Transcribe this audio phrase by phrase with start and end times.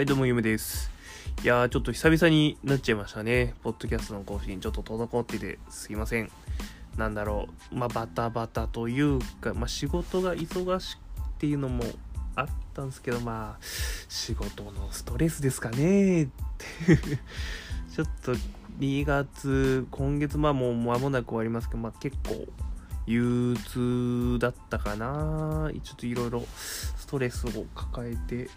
[0.00, 0.90] はい、どうも、ゆめです。
[1.44, 3.52] いやー、ちょっと久々になっちゃいましたね。
[3.62, 6.30] ポッドキャストの更新、ちょっと滞っててすいません。
[6.96, 11.84] なんだろう、まあ、バタバタというか、まあ、仕事が忙しいっていうのも
[12.34, 13.62] あったんですけど、まあ、
[14.08, 16.28] 仕事のストレスですかねっ
[16.86, 16.96] て。
[17.94, 18.34] ちょっと、
[18.78, 22.46] 2月、今月、まあ、もう間もなく終わりますけど、まあ、結構、
[23.06, 28.48] 憂鬱だったかなちょっといろいろストレスを抱えて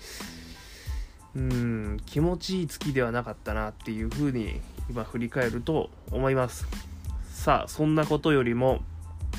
[1.36, 6.68] うん気持ちいい月ではなかったなっていうふうに今振り返ると思います。
[7.32, 8.82] さあそんなことよりも、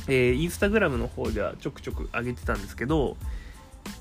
[0.09, 3.17] えー、インスタグラムの方ではちょくちょく上げてたんですけど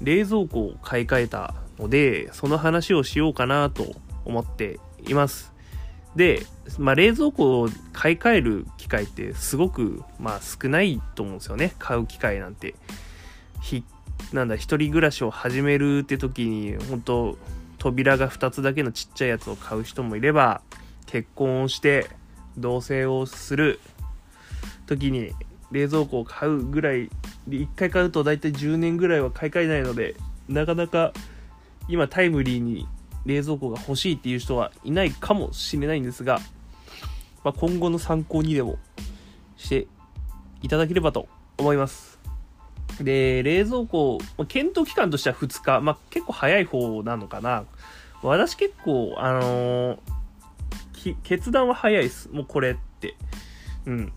[0.01, 5.53] 冷蔵庫を買い替えたのでその話をしようかなと思っています。
[6.15, 6.45] で、
[6.77, 11.73] まあ、冷蔵庫を買い替える機会ってすごく、まあ、少ないと思うんですよね。
[11.79, 12.75] 買う機会なんて。
[13.61, 13.83] ひ
[14.31, 17.37] なんだ一人暮らしを始めるって時に本当
[17.83, 20.61] 扉が2つだけのちっちゃいやつを買う人もいれば
[21.05, 22.07] 結婚をして
[22.57, 23.81] 同棲をする
[24.85, 25.33] 時に
[25.69, 27.09] 冷蔵庫を買うぐらい
[27.45, 30.15] で1回買うと大体10年ぐらいは買い替えないので
[30.47, 31.11] なかなか
[31.89, 32.87] 今タイムリーに
[33.25, 36.39] 冷蔵庫が欲しいっていう人はいないかもしれないんですが、
[37.43, 38.77] まあ、今後の参考にでも
[39.57, 39.87] して
[40.61, 42.12] いただければと思います。
[43.01, 47.65] で、冷蔵庫、ま検討期間としては2日、まあ、結構早い方なのかな。
[48.21, 49.99] 私結構、あのー
[51.23, 52.29] 決断は早いです。
[52.31, 53.15] もうこれって。
[53.85, 54.13] うん。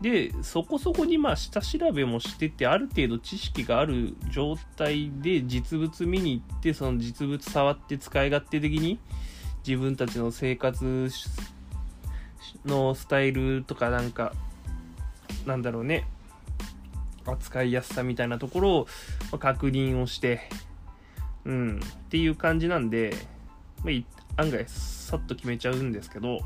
[0.00, 8.98] で、そこそこにまあ下調べもしてて、ある程度知識がある状態で実物見に行って、その実物触って使い勝手的に
[9.66, 11.08] 自分たちの生活
[12.66, 14.32] のスタイルとかなんか、
[15.46, 16.06] なんだろうね、
[17.26, 18.86] 扱いやすさみたいなところ
[19.32, 20.42] を確認をして、
[21.44, 23.14] うん、っていう感じなんで、
[23.84, 23.90] ま
[24.36, 26.40] あ、案外さっと決めちゃうんですけど、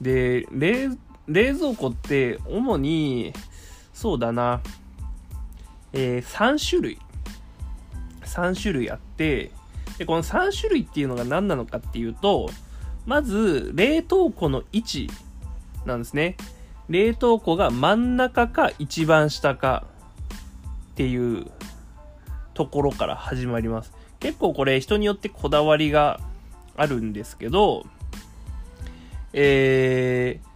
[0.00, 0.90] で、冷
[1.26, 3.32] 冷蔵庫って主に、
[3.92, 4.60] そうだな、
[5.92, 6.98] えー3種類。
[8.22, 9.52] 3種類あって、
[9.98, 12.50] で、この3種類っていうのが何なのかっていうと、
[13.06, 15.10] まず、冷凍庫の位置
[15.86, 16.36] なんですね。
[16.88, 19.84] 冷凍庫が真ん中か一番下か
[20.92, 21.46] っていう
[22.52, 23.92] ところから始まります。
[24.20, 26.20] 結構これ人によってこだわりが
[26.76, 27.84] あるんですけど、
[29.32, 30.48] えー、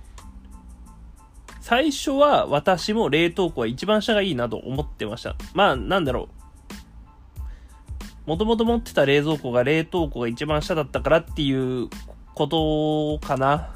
[1.60, 5.34] 最初は私も冷凍庫は一番下がいいなと思ってました。
[5.54, 6.28] まあ、なんだろ
[8.26, 8.28] う。
[8.28, 11.50] もともと持ってた冷蔵庫が冷凍庫が一番下だったからってい
[11.82, 11.88] う
[12.34, 13.70] ことかな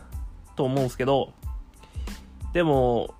[0.57, 1.33] と思うんですけど、
[2.53, 3.15] でも、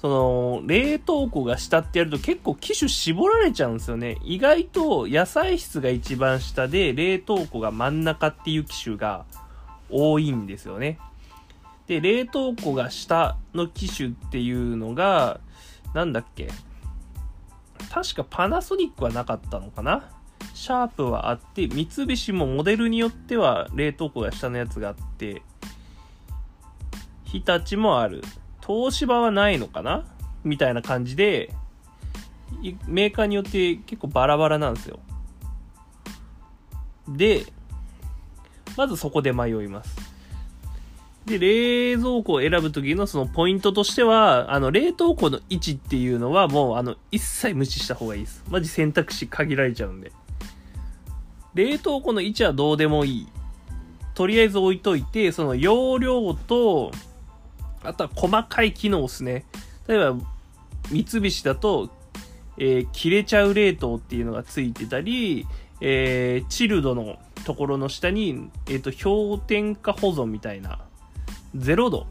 [0.00, 4.18] その、冷凍庫が下ってやると結構機種絞られちゃうんですよね。
[4.22, 9.24] 意外と野菜室が一番下で、冷凍庫が真ん中っていう機種が
[9.90, 10.98] 多いんですよね。
[11.88, 15.40] で、冷凍庫が下の機種っていうのが、
[15.94, 16.48] なんだっけ。
[17.90, 20.10] 確かパナソニックはなかったのかな
[20.52, 25.42] シャープはあって、三菱もモデルによっては冷凍庫が下のやつがあって、
[27.24, 28.22] 日立もある。
[28.68, 30.04] 東芝はないのかな？
[30.44, 31.52] みたいな感じで、
[32.86, 35.00] メーカーによって結構バラバラなんですよ。
[37.08, 37.46] で、
[38.76, 39.96] まずそこで迷います。
[41.26, 48.44] で、冷蔵庫を選ぶ時のそのポイントとしては、あの、冷凍庫の位置っていうのはもう、あの、一切無視した方がいいです。
[48.48, 50.12] マジ選択肢限られちゃうんで。
[51.54, 53.28] 冷凍庫の位置はどうでもいい。
[54.14, 56.92] とりあえず置いといて、その容量と、
[57.82, 59.44] あとは細かい機能ですね。
[59.86, 60.16] 例えば、
[60.90, 61.90] 三菱だと、
[62.56, 65.46] えー切れちゃう冷凍っていうのがついてたり、
[65.80, 70.80] えーチルドのところの下に、えっ、と、氷点下保存みたいな、
[71.56, 72.06] 0度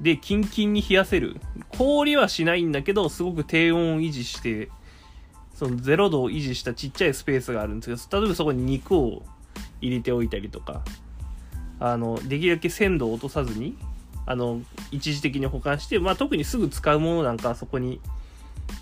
[0.00, 1.40] でキンキンに冷やせる。
[1.78, 4.68] 氷はしないんだけど、すごく低温を維持して、
[5.54, 9.22] その0度を維持したちっちゃいスペースがあるんですけど、例えばそこに肉を
[9.80, 10.82] 入れておいたりとか、
[11.78, 13.76] あの、できるだけ鮮度を落とさずに、
[14.26, 14.60] あの、
[14.90, 18.00] 一時的に保管して、まあ特にすぐ使うものなんかはそこに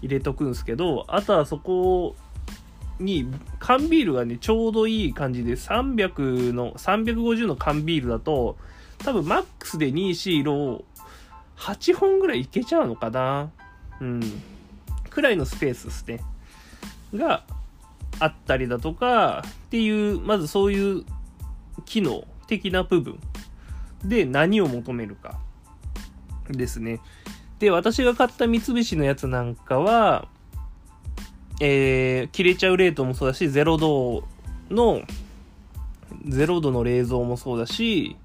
[0.03, 2.15] 入れとくんですけど、あとはそこ
[2.99, 3.27] に
[3.59, 8.57] 缶ビールがね、ちょうどいい感じで、300の、350の缶ビールだと、
[8.99, 10.85] 多分マックスで2、4、6、
[11.57, 13.51] 8本ぐらいいけちゃうのかな
[14.01, 14.21] うん。
[15.11, 16.21] くらいのスペースですね。
[17.15, 17.45] が
[18.19, 21.05] あったりだとか、っていう、まずそういう
[21.85, 23.19] 機能的な部分
[24.05, 25.39] で何を求めるか
[26.49, 27.01] ですね。
[27.59, 30.29] で、私が買った三菱のやつなんかは、
[31.61, 34.25] えー、切れちゃうレートもそうだし、0度
[34.71, 35.03] の
[36.27, 38.17] 0度の冷蔵もそうだし、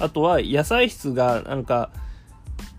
[0.00, 1.90] あとは野菜室がなんか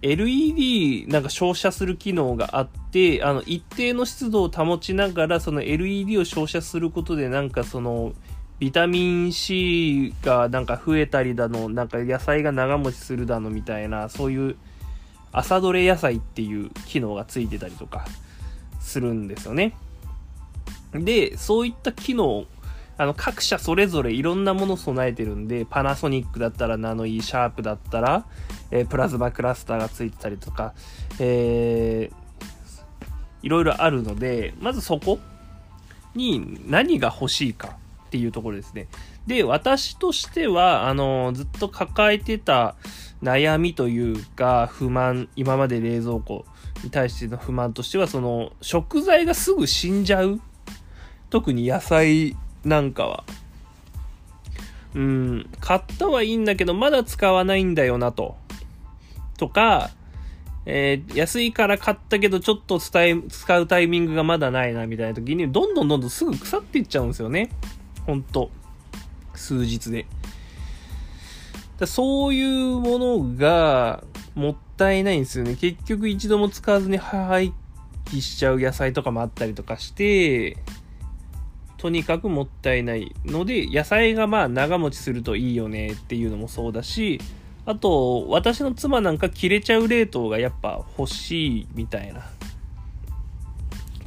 [0.01, 8.13] LED なんか照射する機能があって、あの一定の湿度を保ちながらその LED を照射することでなんかその
[8.59, 14.57] ビタミン C がなんか増えたりだの、なんか野菜が長持ちするだのみたいな、そういう
[15.31, 18.05] 朝どれ野菜っていう機能がついてたりとか
[18.81, 19.75] するんですよね。
[20.93, 22.45] で、そういった機能、
[22.97, 28.25] あの各社それぞれいろんなもの備えてるんで、パナソニックだったらナノイー、シャープだったら、
[28.71, 30.73] えー、プラズマクラスターがついてたりとか、
[31.19, 32.15] えー、
[33.41, 35.17] いろいろあるので、まずそこ
[36.13, 37.78] に何が欲しいか
[38.09, 38.87] っていうところですね。
[39.27, 42.75] で、私としては、あの、ずっと抱えてた
[43.21, 46.45] 悩みというか、不満、今まで冷蔵庫
[46.83, 50.41] に対しての不満としては、その、食材がすぐ死んじゃう。
[51.29, 52.35] 特に野菜
[52.65, 53.23] なんかは。
[54.95, 58.37] うん、買ったはいいんだけど、まだ使わないんだよなと。
[59.37, 59.91] とか、
[60.65, 67.49] えー、安いから買ったけど、ちょっと使うタイミングがまだないな、みたいな時に、どんどんどんどんすぐ腐っていっちゃうんですよね。
[68.09, 68.49] ほんと。
[69.35, 70.07] 数日で。
[71.77, 74.03] だそういうものが
[74.33, 75.55] もったいないんですよね。
[75.55, 77.53] 結局一度も使わずに廃
[78.05, 80.57] 棄しちゃう野菜とかもあったりとかして、
[81.77, 87.21] とにかくもったいないので、野菜がまあ長持ちするといいよねっていうのもそうだし、
[87.65, 92.25] あと、私の妻なんか切れちゃう冷凍がやっぱ欲しいみたいな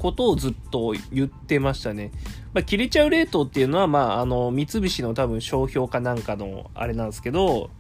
[0.03, 2.11] ことをずっと言ってましたね。
[2.53, 7.71] まあ、切れちゃう冷凍っていうのは、まあ、あの、三菱の多分商標かなんかのあれなんですけど、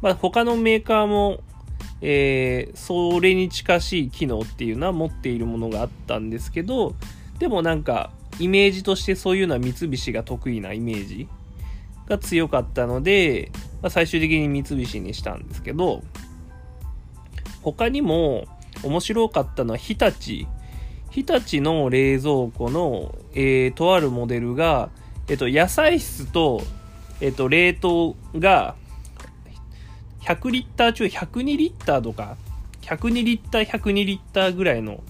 [0.00, 1.40] まあ、他のメーカーも、
[2.00, 6.94] えー、それに近しい機能っていうのは持っているものがあったんですけど、
[7.40, 11.28] でもなんか、イメージとしてそういうのは三菱が得意なイメージ
[12.06, 13.50] が強かったので、
[13.82, 16.04] まあ、最終的に三菱にしたんですけど、
[17.62, 18.46] 他にも
[18.84, 20.46] 面白かったのは日立
[21.14, 24.90] 日立の冷蔵庫の、えー、とあるモデルが、
[25.28, 26.60] えっ、と、野菜室と、
[27.20, 28.74] えっ、と、冷凍が、
[30.22, 32.36] 100リッター中102リッターとか、
[32.82, 35.04] 102リッター、102リッターぐらいの、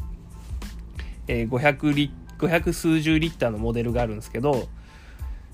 [1.27, 4.69] えー、500リ500数十リッターのモデルがあるんですけど、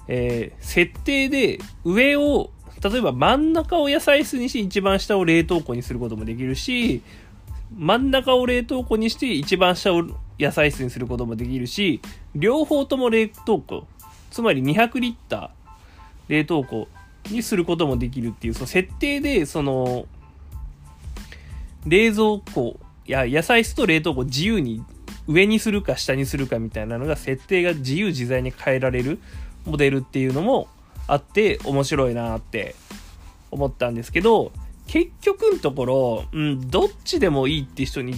[0.08, 2.50] えー、設定で上を、
[2.82, 7.02] 例えば真ん中を野菜室にして、一番下を冷凍庫にすることもできるし、
[7.78, 10.02] 真ん中を冷凍庫にして一番下を
[10.40, 12.00] 野菜室にすることもできるし、
[12.34, 13.86] 両方とも冷凍庫、
[14.30, 15.50] つまり200リッター
[16.28, 16.88] 冷凍庫
[17.30, 20.06] にすることもできるっていう、その設定で、その、
[21.86, 24.82] 冷蔵庫や野菜室と冷凍庫自由に
[25.26, 29.18] 上にするか下にするかみたいなのが設定が自由自在に変えられる
[29.64, 30.68] モデルっていうのも
[31.06, 32.74] あって面白いなって
[33.50, 34.52] 思ったんですけど
[34.86, 38.14] 結局のところ、うん、どっちでもいいって人に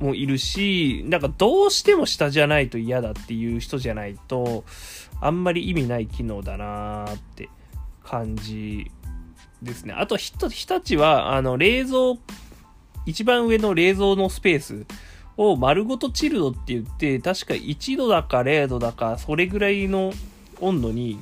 [0.00, 4.64] もいるし、なんかどうしても下じゃないと嫌だっていう人じゃないと、
[5.20, 7.48] あんまり意味ない機能だなーって
[8.02, 8.90] 感じ
[9.62, 9.94] ですね。
[9.94, 10.32] あと、日
[10.68, 11.96] 立は、あの、冷蔵、
[13.06, 14.86] 一番上の冷蔵のスペース
[15.36, 20.12] を丸ごとチルドって言って、確か1度だか0度だか、それぐらいの
[20.60, 21.18] 温度に、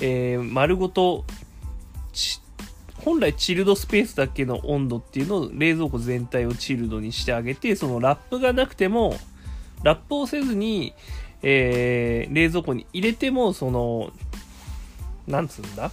[0.00, 1.24] えー、丸ごと
[3.04, 9.16] 本来チルドスペースだけの温度っていうのを冷蔵庫全体をチルドにしてあげて、そのラップがなくても、
[9.82, 10.92] ラップをせずに、
[11.42, 14.12] えー、冷蔵庫に入れても、その、
[15.26, 15.90] なんつうんだ？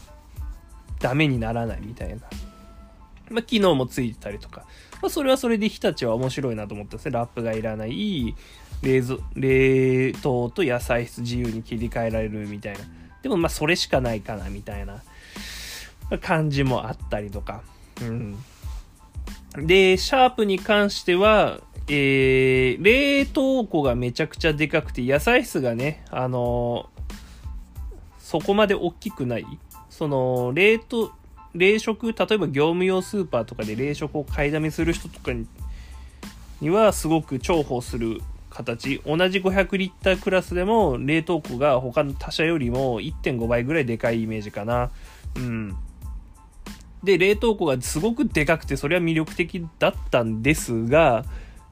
[1.00, 2.16] ダメにならないみたいな。
[3.30, 4.66] まあ、機能もついてたりとか。
[5.02, 7.12] まあ、それはそれで日立は面白いなと思ったんですね。
[7.12, 8.36] ラップがいらない、
[8.82, 12.80] 冷蔵、冷凍と野菜室自由に切り替えられるみたいな。
[13.22, 15.02] でもまあそれしかないかなみたいな
[16.22, 17.62] 感じもあったりとか。
[18.02, 18.38] うん。
[19.58, 27.12] で、シャープに関しては、えー、冷凍庫がめちゃくちゃでかくて、野菜室がね、あのー、
[28.20, 29.46] そこまで大きくない。
[29.90, 31.12] その、冷凍、
[31.54, 35.48] 冷食、例えば業務用スーパーとかで冷食を買いだめする人とかに
[36.62, 39.02] にはすごく重宝する形。
[39.06, 44.92] 同じ500リッタークラスでも冷凍庫が他の他社よりも1.5倍ぐらいでかいイメージかな。
[45.36, 45.76] うん。
[47.06, 51.24] で、冷凍庫がすごくでかくて、それは魅力的だったんですが、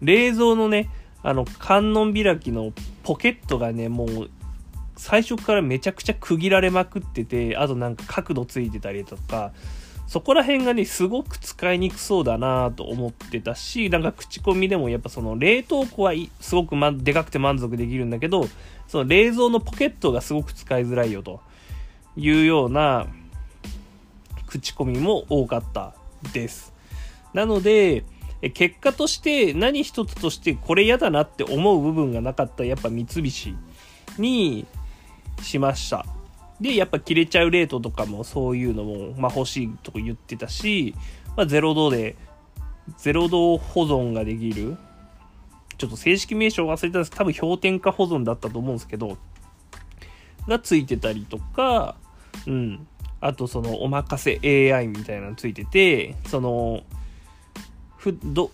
[0.01, 0.89] 冷蔵のね、
[1.23, 2.71] あの、観音開きの
[3.03, 4.29] ポケットがね、もう、
[4.95, 9.51] 最初からめちゃくちゃ区切られまくってて、あとなんか角度ついてたりとか、
[10.07, 18.47] そこら辺がね、すごく使いにくそうだなと思ってたし、なんか口コミでもやっぱその冷凍庫はすごく、ま、でかくて満足できるんだけど、
[18.87, 21.41] その冷蔵のポケットがすごく使いづらいよと
[22.15, 23.07] いうような
[24.53, 25.95] 口コミも多かった
[26.31, 26.73] です。
[27.33, 28.03] なので、
[28.53, 33.55] 結果として何一つとしてこれ嫌だなって思う部分がなかったやっぱ三菱
[34.19, 34.67] に
[35.41, 36.05] しました。
[36.61, 40.93] で、やっぱ切れちゃうレートとかもそういうのも、まあ、欲しいとか言ってたし、
[41.35, 42.15] まあ、0度で、
[42.99, 44.77] 0度保存ができる。
[45.79, 49.17] ちょっと正式名称忘れたんですけど多分氷点下保存だったと思うんですけど、
[50.47, 51.95] がついてたりとか、
[52.45, 52.87] うん。
[53.23, 56.83] あとそのお任せ AI みたいなのついてて、その、
[57.95, 58.51] ふ、ど、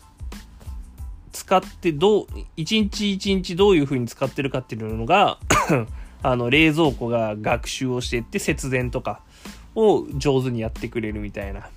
[1.32, 5.40] 使ってどう、一日一日どういう風に使ってるかっていうのが
[6.22, 9.22] あの、冷蔵庫が学習をしていって節電とか
[9.74, 11.68] を上手にやってくれるみたいな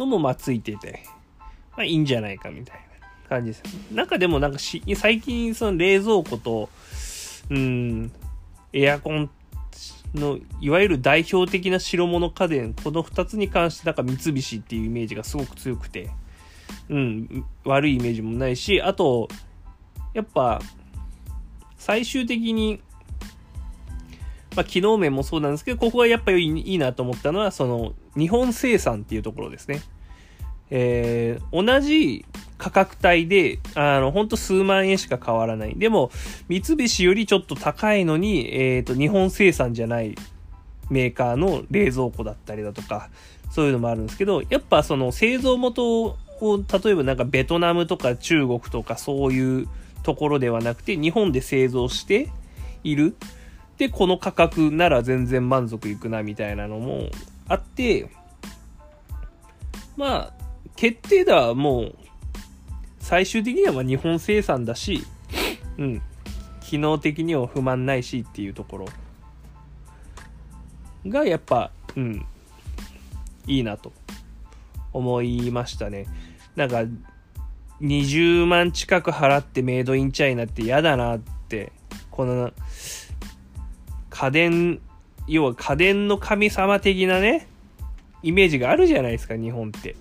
[0.00, 1.04] のもまあついてて、
[1.76, 2.80] まあいいんじゃないかみたい
[3.22, 3.62] な感じです。
[3.92, 6.68] なんかでもなんかし、最近その冷蔵庫と、
[7.48, 8.10] うん、
[8.72, 9.30] エアコン
[10.16, 16.10] のいわゆる代表的な白物家電この2つに関してなんか三菱っていうイメージがすごく強くて
[16.88, 19.28] うん悪いイメージもないしあと
[20.14, 20.60] やっぱ
[21.86, 22.80] 最終的に、
[24.56, 29.82] まあ、機能面もそうなんですけど、ここがやっぱりいいなと思ったのは、その、日本生産っていうところですね。
[30.70, 32.24] えー、同じ
[32.58, 35.74] 価格帯で、あの、ほんと数万円しか変わらない。
[35.76, 36.10] でも、
[36.48, 40.14] 三菱よりちょっと高いのに、えっ、ー、と、日本生産じゃない
[40.90, 43.10] メーカーの冷蔵庫だったりだとか、
[43.50, 49.68] そういうのもあるんですけど、やっぱその製造元を、例えばなんかベトナムとか中国とかそういう
[50.02, 52.30] ところではなくて、日本で製造して
[52.84, 53.16] いる。
[53.78, 57.10] で、この価格なら全然満足いくな、みたいなのも
[57.48, 58.08] あって、
[59.96, 60.32] まあ、
[60.76, 61.94] 決定ではもう、
[63.06, 65.06] 最終的にはま日本生産だし、
[65.78, 66.02] うん、
[66.60, 68.86] 機能的には不満ないしっていうところ
[71.06, 72.26] がやっぱ、うん、
[73.46, 73.92] いいなと
[74.92, 76.08] 思いましたね。
[76.56, 76.82] なんか、
[77.80, 81.70] 20万近く払ってメイドインチャイナって嫌だなって、
[82.10, 82.52] この、
[84.10, 84.80] 家電、
[85.28, 87.46] 要は家電の神様的なね、
[88.24, 89.94] イメージがあるじゃないですか、日本って。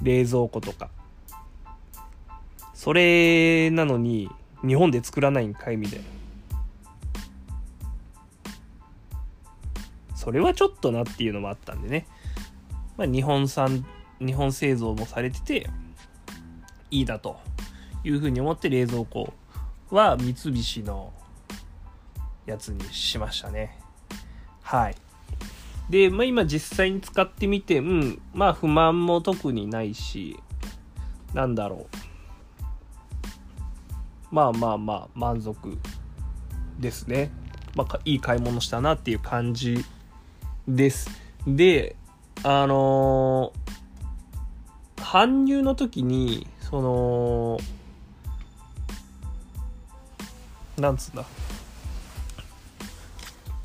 [0.00, 0.90] 冷蔵庫とか。
[2.84, 4.28] それなのに、
[4.60, 6.04] 日本で作らないんかいみたいな。
[10.14, 12.06] それはちょっとなっていうのもあったんでね。
[12.98, 13.86] まあ、日本産、
[14.20, 15.70] 日本製造もされてて、
[16.90, 17.38] いいだと
[18.04, 19.32] いうふうに思って冷蔵庫
[19.88, 21.10] は三菱の
[22.44, 23.78] やつにしましたね。
[24.60, 24.96] はい。
[25.88, 30.38] で、まあ今実際に使ってみて、うん、まあ不満も特にないし、
[31.32, 32.03] なんだろう。
[34.34, 35.78] まあまあまあ満足
[36.80, 37.30] ですね。
[37.76, 39.84] まあいい買い物したなっていう感じ
[40.66, 41.08] です。
[41.46, 41.94] で、
[42.42, 47.58] あのー、搬入の時に、その
[50.78, 51.24] なんつうんだ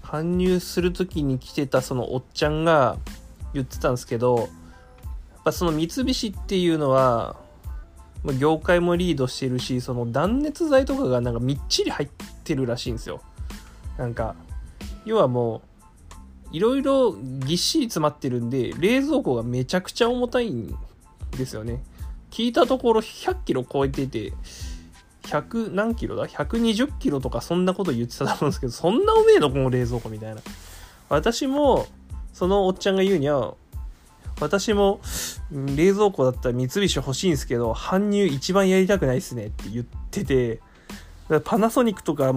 [0.04, 2.98] 搬入する時に来てたそのおっちゃんが
[3.56, 4.48] 言ってたんですけどやっ
[5.46, 7.38] ぱその三菱っていうのは
[8.40, 12.10] 業界もリードしてるしその断熱材とかがなんかみっちり入っ
[12.44, 13.22] てるらしいんですよ
[13.98, 14.36] なんか
[15.06, 15.62] 要はも
[16.52, 20.76] ういろいろぎっしり詰まってるんで冷蔵庫がめちゃくちゃ重たいん
[21.38, 21.82] ですよね
[22.32, 24.34] 聞いたところ100キロ超えてて、
[25.24, 29.50] 100何キロだ ?120 キロとかそんなこと言ってたと思うんですけど、そんなうめえの？
[29.50, 30.42] この冷蔵庫みたいな。
[31.10, 31.88] 私も、
[32.32, 33.56] そのおっちゃんが言うには、
[34.40, 35.02] 私も
[35.52, 40.62] 冷蔵庫だったら三菱欲しいんですけど、搬入一番やりたくないっすねって言ってて、
[41.44, 42.34] パナソニックとか、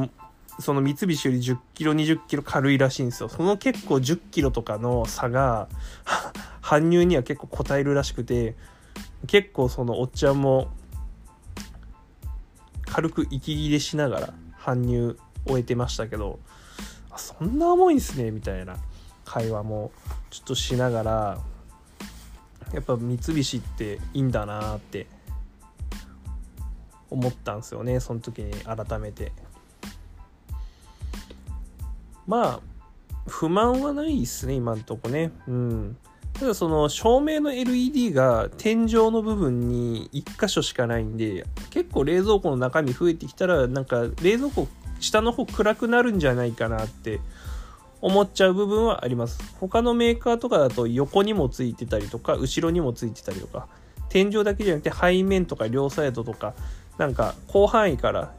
[0.58, 3.28] その三菱より10キロ、20キロ軽いらしいんですよ。
[3.28, 5.68] その結構10キロとかの差が、
[6.62, 8.56] 搬入には結構応えるらしくて、
[9.26, 10.70] 結構そのおっちゃんも
[12.86, 15.16] 軽く息切れしながら搬入
[15.46, 16.38] 終えてましたけど
[17.16, 18.76] そんな重いんすねみたいな
[19.24, 19.92] 会話も
[20.30, 21.38] ちょっとしながら
[22.72, 25.06] やっぱ三菱っていいんだなって
[27.10, 29.32] 思ったんですよねその時に改めて。
[32.26, 32.60] まあ
[33.26, 35.32] 不満はないっすね今んとこね。
[35.46, 35.96] うん。
[36.32, 44.66] ただその照明の LED が天井の部分に1箇所しかないんで結構冷蔵庫の中身増えてきたらなんか冷蔵庫
[44.98, 47.20] 下の方暗くなるんじゃないかなって
[48.02, 49.40] 思っちゃう部分はあります。
[49.60, 53.68] 他のメーカーとかだと横にもついてたりとか後ろにもついてたりとか
[54.08, 56.54] 天井だけじゃなくて背面とか両サイドとか
[56.98, 58.34] なんか広範囲から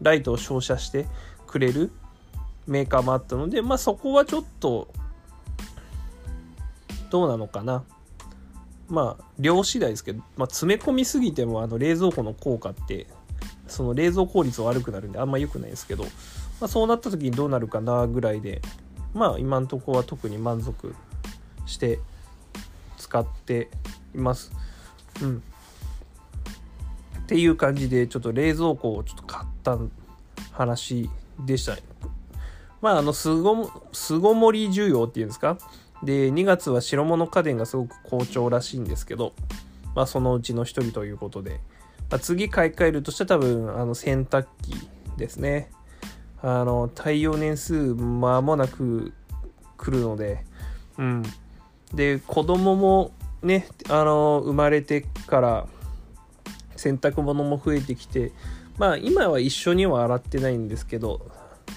[0.00, 1.06] ライトを照射して
[1.46, 1.92] くれる
[2.66, 4.88] メーカーもあったのでまあそこはちょっと
[7.10, 7.84] どうなのかな。
[8.88, 13.06] まあ量次第ですけど、まあ、詰め込みすぎてもあの冷蔵庫の効果って
[13.68, 16.08] その冷蔵効率悪くなるんであんま良くないですけど、ま
[16.62, 18.62] あ、そうなった時にどうなるかなぐらいで
[19.14, 20.94] まあ今んとこは特に満足
[21.66, 21.98] して
[22.98, 23.68] 使って
[24.14, 24.52] います。
[25.22, 25.42] うん。
[27.20, 29.78] っていう感じでちょっと冷蔵庫をちょっと買った
[30.52, 31.76] 話でした。
[32.80, 35.58] まああの巣ご巣ごもり需要っていうんですか？
[36.02, 39.32] で2月は白物家電がすごく好調らしいんですけど、
[39.94, 41.58] まあ、そのうちの一人ということで、
[42.10, 44.74] まあ、次買い替えるとしたら多分あの洗濯機
[45.16, 45.70] ですね。
[46.42, 49.12] あの耐用年数間もなく
[49.76, 50.44] 来るので。
[50.98, 51.22] うん。
[51.94, 55.66] で子供もねあの生まれてから
[56.76, 58.32] 洗濯物も増えてきて
[58.78, 61.30] まあ今は一緒には洗ってないんですけど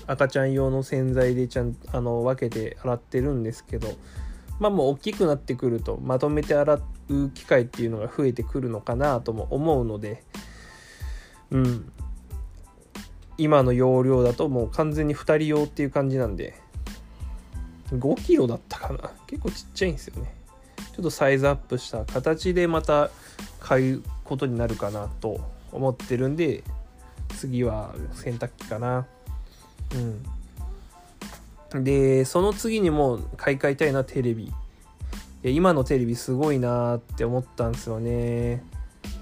[0.07, 3.89] 赤ちゃん用の洗剤でちゃんあの分けて洗ってるんですけど
[4.59, 6.79] まあもう大きくなってくるとまとめて洗
[7.33, 10.23] 機会っていうのが増えてくるのかなとも思うので
[11.51, 11.91] うん。
[13.37, 16.55] 今の容量だともう完全に2人用っていう感じなんで
[17.91, 19.11] 5キロだったかな。
[19.27, 20.35] 結構ちっちゃいんですよね。
[20.77, 23.09] ちょっとサイズアップした形でまた
[23.59, 25.39] 買うことになるかなと
[25.71, 26.63] 思ってるんで
[27.37, 29.07] 次は洗濯機かな。
[31.73, 31.83] うん。
[31.83, 34.53] でその次にもう買い替えたいなテレビ。
[35.43, 38.63] 今のテレビすごいなって思ったんですよね。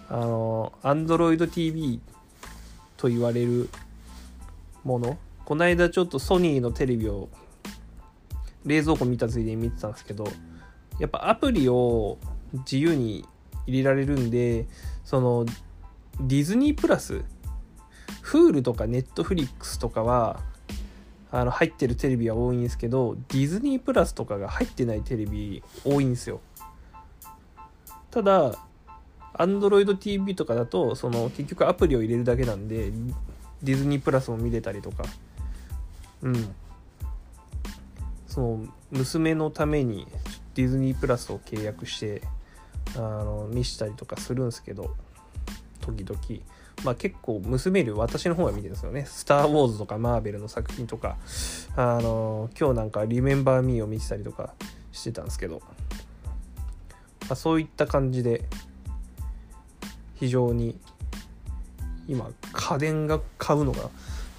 [0.09, 1.99] あの Android TV
[2.95, 3.69] と言われる
[4.83, 5.17] もの。
[5.45, 7.29] この間ちょっとソニーのテレビを
[8.65, 10.27] 冷蔵庫見たついでに見てたんですけど
[10.99, 12.17] やっぱアプリを
[12.51, 13.25] 自由に
[13.65, 14.65] 入れられるんで
[15.05, 15.45] その
[16.19, 17.23] ディズニープラス
[18.23, 20.41] Hulu とか Netflix とかは
[21.31, 26.39] あの入ってるテレビは多いんですけどディズニープラスとかが入ってないテレビ多いんですよ。
[28.11, 28.55] ただ
[29.33, 32.91] Android TV とかだとその結局アプリを入れるだけなんで
[33.61, 35.03] ディズニープラスも見れたりとか。
[36.21, 36.55] うん。
[38.27, 40.07] その娘のために
[40.53, 42.21] ディズニープラスを契約して
[42.95, 44.95] あの見したりとかするんですけど
[45.81, 46.19] 時々。
[46.83, 49.05] まあ、結構娘より私の方が見てるんですよね。
[49.05, 51.17] スター・ウォーズとかマーベルの作品とか、
[51.75, 54.53] あの今日なんかリメンバー・ミーを見てたりとか
[54.91, 55.61] してたんですけど、
[57.21, 58.45] まあ、そういった感じで
[60.15, 60.79] 非常に
[62.07, 63.89] 今家電が買うのが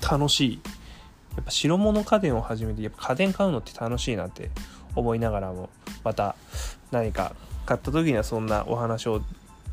[0.01, 0.61] 楽しい。
[1.37, 4.51] やっぱ白物家電を始めてやっぱ家電買うのって楽しいなって
[4.96, 5.70] 思いながらも
[6.03, 6.35] また
[6.90, 9.22] 何か買った時にはそんなお話を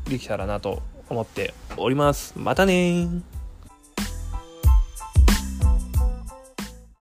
[0.04, 2.32] できたらなと思っております。
[2.36, 3.08] またね